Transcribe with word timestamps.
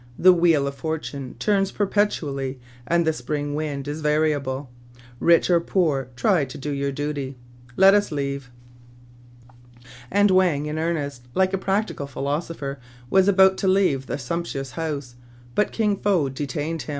The 0.17 0.33
wheel 0.33 0.65
of 0.65 0.73
fortune 0.73 1.35
turns 1.37 1.71
perpetually, 1.71 2.59
and 2.87 3.05
the 3.05 3.13
spring 3.13 3.53
wind 3.53 3.87
is 3.87 4.01
variable. 4.01 4.71
Rich 5.19 5.51
or 5.51 5.59
poor, 5.59 6.07
try 6.15 6.43
to 6.43 6.57
do 6.57 6.71
your 6.71 6.91
duty.' 6.91 7.37
Let 7.77 7.93
us 7.93 8.11
leave." 8.11 8.49
And 10.09 10.31
Wang 10.31 10.65
in 10.65 10.79
earnest, 10.79 11.27
like 11.35 11.53
a 11.53 11.57
practical 11.59 12.07
philoso 12.07 12.55
pher, 12.55 12.77
was 13.11 13.27
about 13.27 13.57
to 13.59 13.67
leave 13.67 14.07
the 14.07 14.17
sumptuous 14.17 14.71
house; 14.71 15.17
but 15.53 15.71
Kin 15.71 15.95
Fo 15.95 16.29
detained 16.29 16.81
him. 16.81 16.89